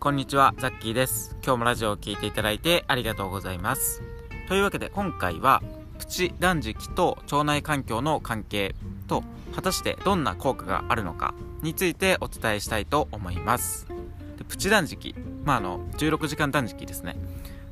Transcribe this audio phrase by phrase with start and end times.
[0.00, 1.36] こんにちは、ザッキーです。
[1.44, 4.00] 今日もラジオを聴いていただいてありがとうございます。
[4.46, 5.60] というわけで今回は、
[5.98, 8.76] プチ断食と腸内環境の関係
[9.08, 9.24] と、
[9.56, 13.88] 果たしてどんな効果があるのかについてお伝えしたいと思います。
[14.36, 17.16] でプチ断食、まああの、16時間断食ですね。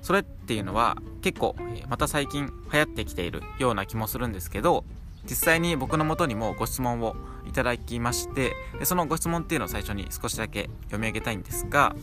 [0.03, 1.55] それっていうのは結構、
[1.89, 4.85] また最近流行ってきているような気もするんですけど、
[5.29, 11.95] 実際に僕の元にもご質問をいただきましてでそのご質問っていうのを最初に少しだけ読み上げたいんですが、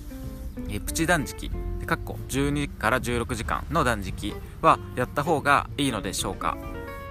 [0.69, 1.49] えプチ断食
[1.85, 6.57] かっこ12から16時間の断食はやった方がいいのでしょうか？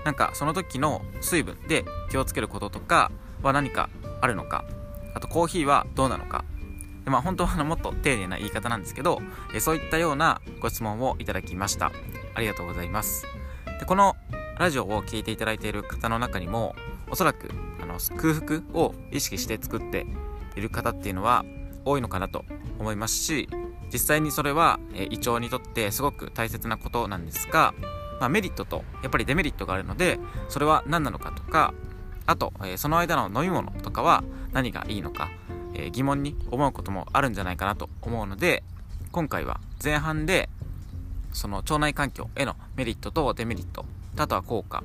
[0.04, 3.10] なんかその時の水分で気をつけることとか
[3.42, 3.88] は何か
[4.20, 4.64] あるのか？
[5.14, 6.44] あとコーヒーはどうなのか？
[7.04, 9.20] でまあ本当はもっと丁寧な言い方なんですけど、
[9.54, 11.92] えそういったようなご質問をいただきました。
[12.34, 13.26] ありがとうございます。
[13.78, 14.16] でこの
[14.62, 16.76] ラジオを聴いていただいている方の中にも
[17.10, 20.06] おそらくあの空腹を意識して作って
[20.54, 21.44] いる方っていうのは
[21.84, 22.44] 多いのかなと
[22.78, 23.48] 思いますし
[23.92, 27.74] 実際にそれは、え胃腸にとってすごく大切なことなんですが、
[28.20, 31.74] まあ、メリットとやっぱりデメリットがあるのでそれは何なのかとか
[32.26, 35.28] あと、えその間の飲み物とかは何がいいのか、
[35.74, 38.62] え疑問に思うこともあるんじゃないかなと思うので
[39.10, 40.48] 今回は前半で
[41.32, 43.84] その腸内環境へのメリットとデメリット
[44.16, 44.82] あとは効果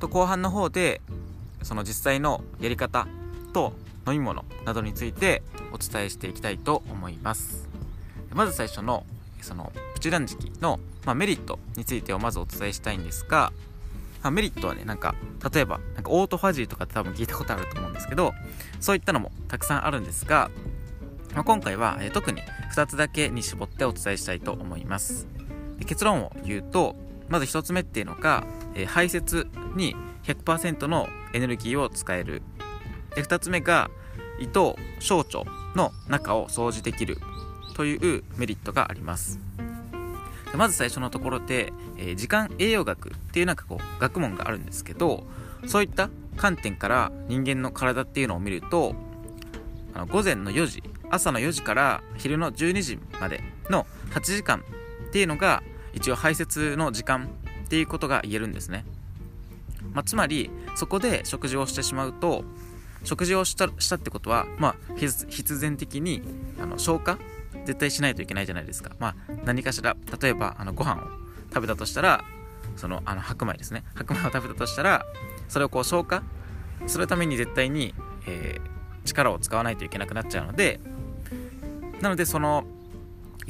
[0.00, 1.00] と後半の方で
[1.62, 3.06] その実際のやり方
[3.52, 3.72] と
[4.06, 5.42] 飲み物などについて
[5.72, 7.68] お伝えしていきたいと思います。
[8.34, 9.04] まず最初の
[9.40, 13.52] そのプチ断食の、まあ、メリットについてをまずお伝えしたいんですが、
[14.22, 15.14] まあメリットはねなんか
[15.52, 18.32] 例えばなんかオートファジーとかって多分聞いたことあると思うんですけど
[18.80, 20.50] そういったのもたくさんあるんですが、
[21.34, 22.42] まあ、今回は、えー特に
[22.74, 25.26] 2つだけに絞ってお伝えしたいと思います。
[25.86, 26.94] 結論を言うと
[27.30, 32.42] まず1つ目っていうのが、えー排泄に100%のエネルギーを使える。
[33.14, 33.90] で2つ目が
[34.38, 37.16] 胃と小腸の中を掃除できる。
[37.74, 39.40] というメリットがあります。
[40.50, 45.24] でまず最初のところで、えー時間栄養学っていうなんかこう学問があるんですけど
[45.66, 48.94] そういった観点から人間の体っていうのを見ると
[49.94, 54.64] あの午前の4時朝の4時から昼の12時までの8時間
[55.08, 55.62] っていうのが
[55.94, 57.28] 一応排泄の時間
[57.64, 58.84] っていうことが言えるんですね、
[59.92, 62.44] まあ、つまりそこで食事をしてしまうと
[63.04, 66.22] 食事をしたしたってことは、まあ、必然的に
[66.60, 67.18] あの消化
[67.64, 69.14] 絶対しないといけないじゃないですか、まあ、
[69.44, 71.06] 何かしら例えばあのご飯を
[71.48, 72.24] 食べたとしたら
[72.76, 73.84] そのあの白米ですね。
[73.94, 75.04] 白米を食べたとしたら
[75.48, 76.22] それをこう消化
[76.86, 77.94] するために絶対に、
[78.26, 80.80] えー力を使わないといけなくなっちゃうので
[82.00, 82.64] なのでその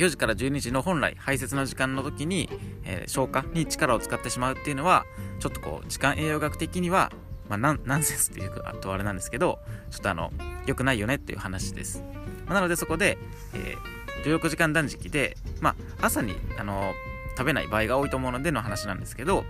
[0.01, 2.49] 4時から12時の本来排泄の時間の時に、
[2.85, 5.05] えー消化に力を使ってしまうっていうのは
[5.41, 7.13] ちょっとこう時間栄養学的には、
[7.49, 9.59] まあ、ナンナンセンスっていうかとあれなんですけど
[9.91, 10.33] ちょっとあの
[10.67, 12.03] 良くないよねっていう話です、
[12.47, 13.19] まあなのでそこで、
[13.55, 16.93] えー16時間断食で、まあ、朝にあの
[17.37, 19.45] 食べない場合が多いと思うのでの話なんですけど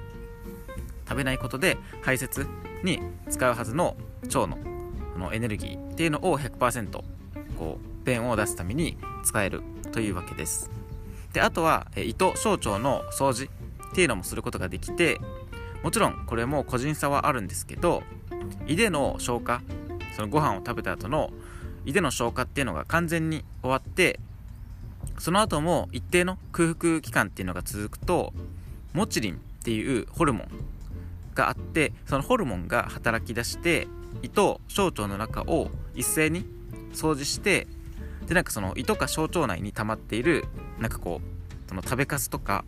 [1.08, 2.46] 食べないことで排泄
[2.84, 4.58] に使うはずの腸の
[5.18, 7.02] のエネルギーっていうのを100%
[7.58, 9.62] こう便を出すために使える
[9.92, 10.70] というわけです。
[11.32, 13.48] であとはえー胃と小腸の掃除
[13.90, 15.20] っていうのもすることができて
[15.82, 18.02] もちろんこれも個人差はあるんですけど
[18.66, 19.62] 胃での消化
[20.14, 21.30] そのご飯を食べた後の
[21.84, 24.20] 胃での消化っていうのが完全に終わって
[25.18, 28.32] その後も一定の空腹期間っていうのが続くと
[28.92, 30.48] モチリンっていうホルモン
[31.34, 33.86] があってそのホルモンが働き出して
[34.22, 36.44] 胃と小腸の中を一斉に
[36.92, 37.66] 掃除して
[38.26, 40.44] でなんかその胃とか小腸内に溜まっている
[40.78, 42.64] なんかこうその食べかすとか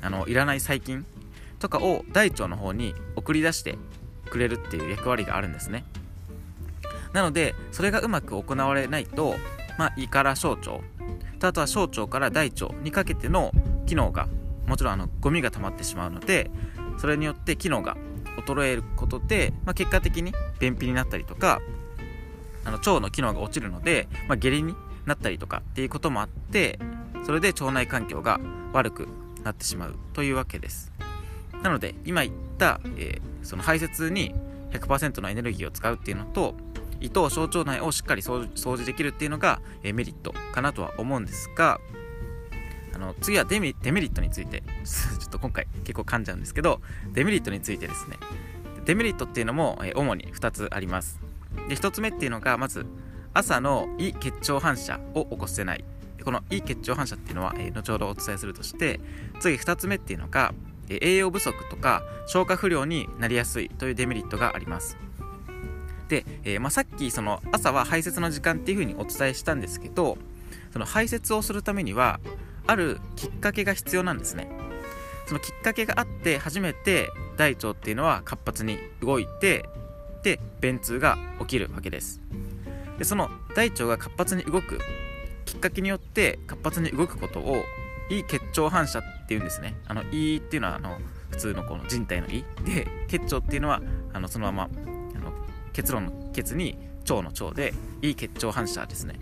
[0.00, 1.04] あのいらない細菌
[1.58, 3.78] とかを大腸の方に送り出して
[4.30, 5.84] くれるっていう役割があるんですね。
[7.12, 9.36] なのでそれがうまく行われないと、
[9.78, 10.80] まあ、胃から小腸
[11.38, 13.52] とあとは小腸から大腸にかけての
[13.86, 14.28] 機能が
[14.66, 16.50] もちろんあのゴミが溜まってしまうので
[16.98, 17.96] それによって機能が
[18.44, 21.60] 衰えることで、まあ、結果的に便秘になったりとか
[22.64, 24.74] あの腸の機能が落ちるので、まあ、下痢に
[25.06, 26.78] なったりとかっていうこともあって
[27.24, 28.40] それで腸内環境が
[28.72, 29.08] 悪く
[29.42, 30.92] なってしまうというわけです。
[31.62, 34.34] なので今言った、えーその排泄に
[34.72, 36.54] 100%のエネルギーを使うっていうのと
[36.98, 41.78] 胃と小腸内をしっかり掃除掃除できるっていうのが、えーメリットかなとは思うんですが
[42.94, 46.80] あの次はデメデメリットについて ちょっと今回結構噛んじゃうんですけど
[47.12, 48.16] デメリットについてですね。
[48.86, 51.20] デメリットっていうのも、えー主に2つあります。
[51.68, 52.86] で1つ目っていうのがまず
[53.34, 55.84] 朝の胃血腸反射を起こせない。
[56.24, 59.00] この胃血腸反射っていうのは、えー後ほどお伝えするとして
[59.40, 60.54] 次2つ目っていうのが
[60.88, 64.96] えー栄養不足とか消化不良になりやすいというデメリットがあります。
[66.08, 70.16] で、えーまあ、さっきその朝は排泄の時間っていうふうにお伝えしたんですけど
[70.72, 72.20] その排泄をするためには
[72.66, 74.48] あるきっかけが必要なんですね。
[75.26, 79.64] そのきっかけがあって初めて大腸っていうのは活発に動いて
[80.22, 82.20] で便通が起きるわけです。
[82.98, 84.78] でその大腸が活発に動く
[85.44, 87.64] きっかけによって活発に動くことを
[88.10, 89.74] いい結腸反射っていうんですね。
[89.86, 90.98] あのいいっていうのはあの
[91.30, 93.80] 普通のこの人体の胃で結腸っていうのは
[94.12, 94.70] あのそのまま
[95.16, 95.32] あの
[95.72, 96.76] 結論のケツに
[97.08, 99.18] 腸の腸でいい結腸反射ですね、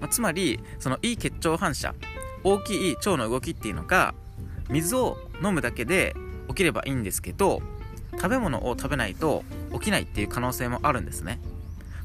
[0.00, 1.94] まあ、つまりそのいい結腸反射
[2.42, 4.14] 大きい腸の動きっていうのが
[4.68, 6.14] 水を飲むだけで
[6.48, 7.60] 起きればいいんですけど
[8.12, 11.40] 食べ物を食べないと起きないっていう可能性もあるんですね。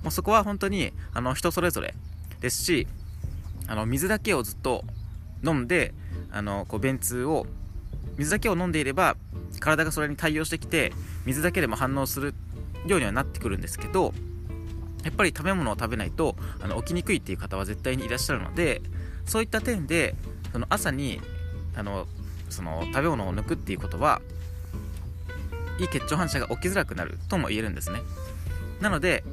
[0.04, 1.94] もうそこは本当にあの人それぞれ
[2.42, 2.88] ですし
[3.68, 4.84] あの水だけをずっと
[5.46, 5.94] 飲んで
[6.32, 7.46] あのこう便通を
[8.18, 9.16] 水だけを飲んでいれば
[9.60, 10.92] 体がそれに対応してきて
[11.26, 12.34] 水だけでも反応する
[12.86, 14.14] ようにはなってくるんですけど
[15.04, 18.82] やっぱり食べ物を食べないとあの起きにくいっていう方は絶対にいらっしゃるので
[19.26, 20.16] そういった点で
[20.52, 21.22] その朝に
[21.76, 22.08] あの
[22.50, 24.22] その食べ物を抜くっていうことは
[25.80, 28.02] いい血腸反射が起きづらくなるとも言えるんですね。
[28.82, 29.24] なので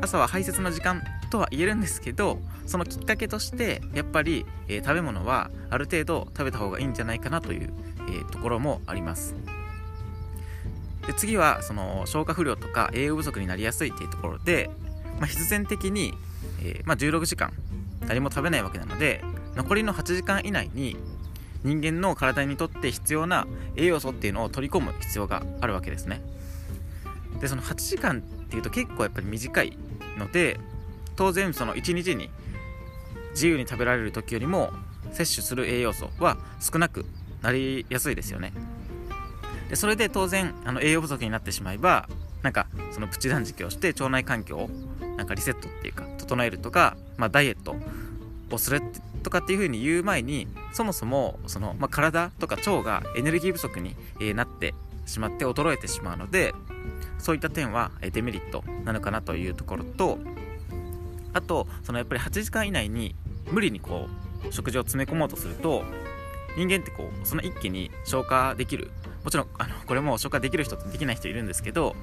[0.00, 7.72] 朝は排泄の時間とは言えるんですけどそのきっかけとしてやっぱり、えー、食べ物はある程度食べた方がいいんじゃないかなという、
[8.08, 9.34] えー、ところもあります。
[11.06, 14.70] で次はその消化不良とか栄養不足になりやすいっていうところで、
[15.18, 16.12] まあ、必然的に、
[16.62, 17.52] えー、まあ、16時間
[18.06, 19.24] 何も食べないわけなので
[19.56, 20.96] 残りの8時間以内に
[21.64, 26.20] 人間の体にとって必要な栄養素っていうのを取り込む必要があるわけですね。
[27.40, 29.76] でその8時間っていうと結構やっぱり短い
[30.18, 30.58] ので
[31.16, 32.30] 当然その1日に
[33.32, 34.72] 自由に食べられる時よりも
[35.12, 37.04] 摂取する栄養素は少なく
[37.42, 38.52] なりやすいですよね。
[39.68, 42.08] でそれで当然あの栄養不足になってしまえば
[42.42, 44.70] なんかそのプチ断食をして腸内環境を
[45.16, 47.76] なんかリセットっていうか整えるとか、まあ、ダイエット
[48.50, 48.80] をする
[49.22, 53.96] とかっていう風に言う前にそもそもその、まあ、体とか腸がエネルギー不足に、
[54.34, 54.74] なって
[55.06, 56.54] しまって衰えてしまうので
[57.18, 60.18] そういった点はデメリットなのかなというところと
[61.32, 63.14] あとそのやっぱり8時間以内に
[63.50, 64.08] 無理にこ
[64.48, 65.84] う食事を詰め込もうとすると
[66.56, 68.90] 人間ってこうその一気に消化できる。
[69.24, 71.94] もちろんあのこれも消化できる人とできない人いるんですけど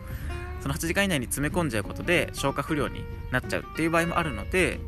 [0.61, 4.79] その8時間以内に詰め込んじゃうことで消化不良になっちゃうっていう場合もあるので、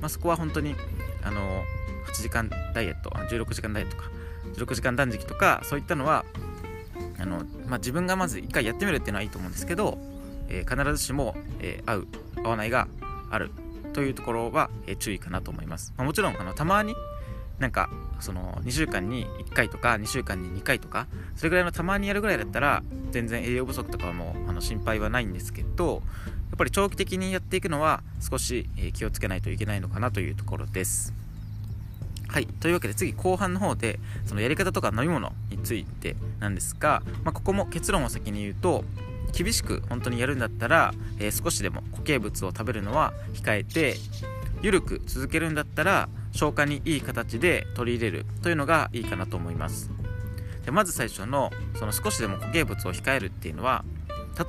[0.00, 0.74] まあ、そこは本当に
[1.22, 1.62] あの
[2.08, 4.04] 8時間ダイエット16時間ダイエットか
[4.54, 6.24] 16時間断食とかそういったのは
[7.24, 9.98] あの、まあ、自分がまず一回やってみるっていうのはいいと思うんですけど、
[10.48, 12.06] えー、必ずしも、えー、合う
[12.44, 12.86] 合わないが
[13.30, 13.50] ある
[13.94, 16.94] というところは、えー、注意かなと思います、まあ、もちろんあのたまに
[17.58, 17.88] なんか
[18.20, 21.06] その2週間に1回とか2週間に2回とか
[21.36, 26.02] それぐらいのたまにやるぐらいだったら全然栄養不足とかもあの心配はないんですけど
[26.50, 31.12] やっぱり長期的にやっていくのは少し、気をつけないといけないのかなというところです。
[32.34, 38.82] はいというわけで次後半の方でそのやり方とか飲み物についてなんですが、まあ、ここも結論を先に言うと
[39.32, 43.94] 厳しく本当にやるんだったら、えー、少しでも固形物を食べるのは控えて
[44.62, 49.92] 緩く続けるんだったら消化にいい形で取り入れるというのがいいかなと思います。
[50.64, 53.84] でまず最初のその少しでも固形物を控えるっていうのは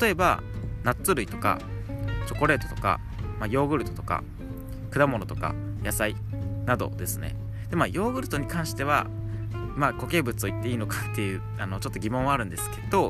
[0.01, 0.41] 例えば
[0.83, 1.59] ナッツ類とか
[2.25, 2.99] チョコレートとか、
[3.39, 4.23] まあ、ヨーグルトとか
[4.89, 6.15] 果物とか野菜
[6.65, 7.44] などですね。
[7.75, 9.07] でまあヨーグルトに関しては
[9.75, 13.09] まあ固形物と言っていいのかっていうあのちょっと疑問はあるんですけど、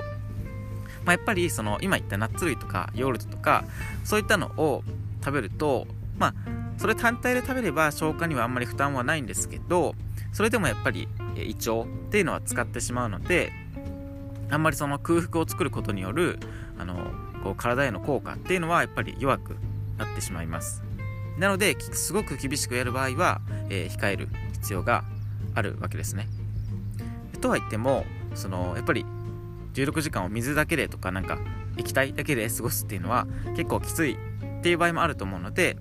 [1.06, 3.64] まあ、やっぱりその今言ったナッツ類とかヨーグルトとか
[4.04, 4.84] そういったのを
[5.24, 5.86] 食べると
[6.18, 6.34] まあ
[6.80, 9.94] それ単体で食べれば消化にはあんまり負担はないんですけど
[10.34, 13.54] それでもやっぱり胃腸っていうのは使ってしまうので
[14.50, 16.40] あんまりその空腹を作ることによる
[16.80, 16.96] あの
[17.44, 19.58] こう体への効果っていうのはやっぱり弱く
[19.98, 20.85] なってしまいます。
[21.38, 25.04] なのですごく厳しくやる場合は、えー、控える必要が
[25.54, 26.28] あるわけですね。
[27.42, 29.06] とは言ってもそのやっぱり
[29.74, 31.38] 16時間を水だけでとかなんか
[31.78, 34.18] 液体だけで過ごすっていうのは結構きついっ
[34.62, 35.78] ていう場合もあると思うので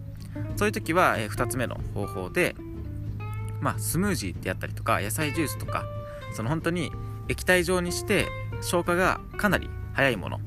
[0.57, 2.55] そういう時は、え2つ目の方法で、
[3.61, 5.85] まあ、スムージーであったりとか野菜ジュースとか
[6.35, 6.91] その本当に
[7.29, 8.27] 液体状にして
[8.61, 10.41] 消化がかなり早いもの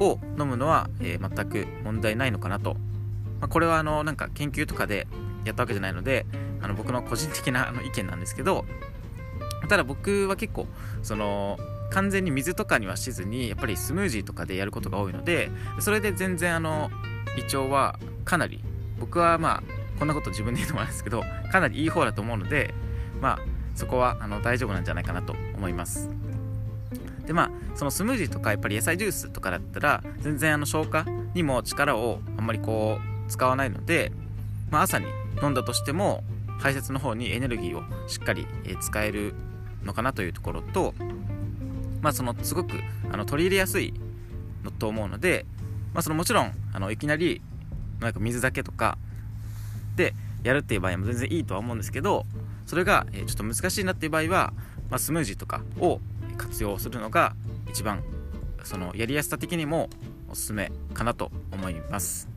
[0.00, 2.76] を飲むのは、えー、全く問題ないのかなと、
[3.40, 5.06] まあ、これはあのなんか研究とかで
[5.44, 6.26] やったわけじゃないので
[6.60, 8.64] あの僕の個人的なあの意見なんですけど
[9.68, 10.66] ただ僕は結構
[11.02, 11.58] その
[11.90, 15.50] 完全に水とかにはしずにやっぱりスムージーとかでやることが多いので
[15.80, 16.90] それで全然あの
[17.38, 18.62] 胃腸はかなり
[18.98, 19.62] 僕はまあ
[19.98, 22.74] こんなこと自分で言うのもなんですけどかなりいい方だと思うので
[23.20, 23.38] まあ
[23.74, 26.08] そこはあの大丈夫なんじゃないかなと思います。
[27.26, 34.12] でまあそのスムージーとかやっぱり野菜ジュースとかだったら全然あの消化にも力をあんまりこう使わないので、
[34.70, 35.06] まあ、朝に
[35.42, 36.24] 飲んだとしても
[36.58, 38.46] 排泄の方にエネルギーをしっかり、
[38.80, 39.34] 使える
[39.84, 40.94] のかなというところと
[42.00, 42.80] まあそのすごく
[43.10, 43.92] あの取り入れやすい
[44.62, 45.46] のと思うので、
[45.94, 47.42] まあ、そのもちろんあのいきなり
[48.00, 48.98] なんか水だけとか
[49.96, 52.26] でやるっていう場合も全然いいとは思うんですけど
[52.66, 54.52] それが、ちょっと難しいなっていう場合は、
[54.90, 56.00] まあ、スムージーとかを
[56.36, 57.34] 活用するのが
[57.68, 58.02] 一番
[58.64, 59.88] そのやりやすさ的にも
[60.28, 62.35] おすすめかなと思います。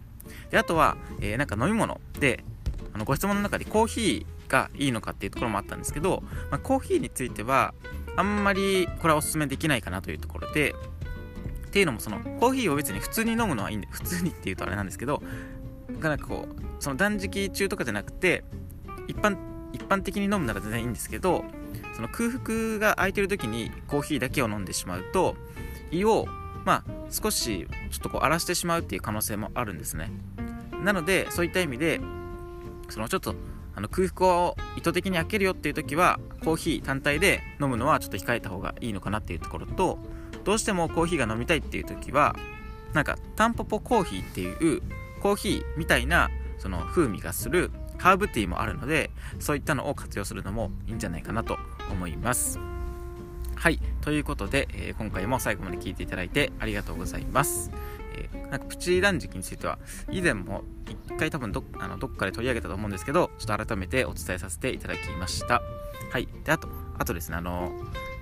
[0.51, 2.43] であとは、えー、なんか飲み物で
[2.93, 7.73] あのご質問の中でコーヒーがいいのかっていうところもあったんですけど、まあ、コーヒーについては
[8.15, 10.73] あんまりこれはおすすめできないかなというところで
[11.67, 15.21] っていうのもそのコーヒーを別に普通に飲むのはいいんで普通にっていうとあれなんですけど
[16.01, 18.43] なんかこうその断食中とかじゃなくて
[19.07, 19.37] 一般
[19.71, 21.45] 一般的に飲むなら全然いいんですけど
[21.95, 25.35] その空腹が空いてる時にコーヒーだけを飲んでしまうと
[25.91, 26.27] 胃を
[26.69, 30.11] まあ少しちょっとこう荒らしてしまうっていう可能性もあるんですね。
[30.83, 31.99] なのでそういった意味で
[32.89, 33.33] そのちょっと
[33.75, 39.97] あの空腹を意図的に開けるよっていう時はコーヒー単体で飲むのはちょっと控えた方がいいのかなっていうところと
[40.43, 42.35] どうしてもコーヒーが飲みたいっていう時は
[42.93, 44.83] なんかタンポポコーヒーっていう
[45.21, 49.09] コーヒーみたいなその風味がするハーブティーもあるので
[49.39, 51.57] そういったのを活用するのもいいんじゃないかなと
[51.89, 52.59] 思います。
[53.59, 57.71] はいということで、えー、今回も最後まで聞いていただいてありがとうございます。
[58.15, 65.61] えー、なんかプチ断食については以前も一回多分どあのどっかで取り上げたと思うんですけどちょっと改めてお伝えさせていただきました。
[66.09, 67.73] はいであとあとですねあの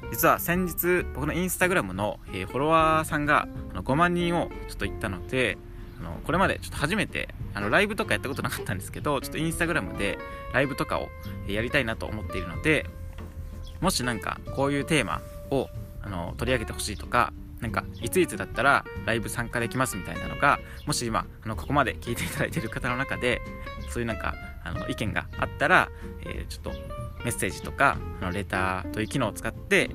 [0.10, 5.60] 実は先日僕のインスタグラムの、えー、フォロワーさんがあの5万人をちょっと行ったので
[6.00, 10.18] あのこれまでちょっと初めてあのライブとかやったことなかったんですけどちょっとインスタグラムで
[10.52, 11.10] ライブとかを
[11.48, 12.88] やりたいなと思っているので
[13.82, 15.70] もしなんかこういうテーマを
[16.02, 23.42] あの取り上げてほしいとかなんかいついつだったらライブ参加できますみたいなのがもし今あのここまで聞いていただいている方の中で
[23.90, 25.90] そういうなんかあの意見があったら、
[26.26, 26.72] えー、ちょっと
[27.24, 29.90] メッセージとかあのレターという機能を使って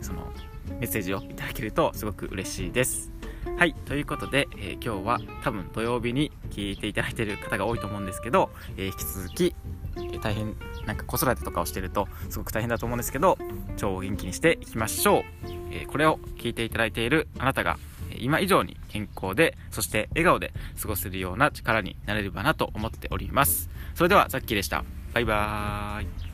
[0.00, 0.32] その
[0.80, 3.10] メッセージをいただけるとすごく嬉しいです。
[3.56, 9.56] はい、ということで、えー、今日は多分土曜日に聞いていただいている方が多いと思うんですけど、えー、引き続き、
[10.22, 13.38] 大変なんか子育てとかをしてるとすごく大変だと思うんですけど
[13.76, 15.22] 超元気にしていきましょう、
[15.70, 17.78] えこれを聞いていただいているあなたが
[18.16, 23.70] 今以上に健康でそして笑顔で過ごせるような力になれればなと思っております。
[23.94, 24.84] それではザッキーでした。
[25.14, 26.27] バイバーイ。